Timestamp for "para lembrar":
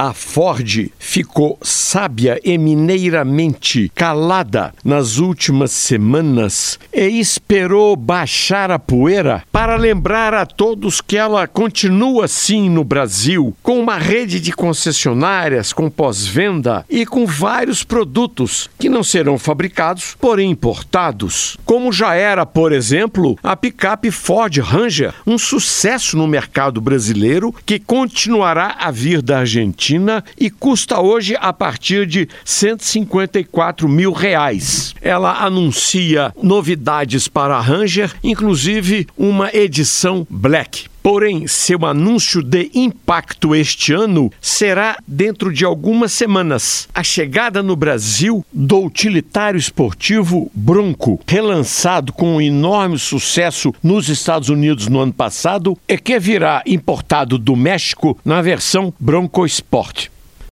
9.50-10.34